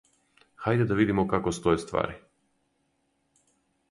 Хајде 0.63 0.87
да 0.91 0.97
видимо 0.99 1.25
како 1.33 1.53
стоје 1.59 1.83
ствари. 1.85 2.17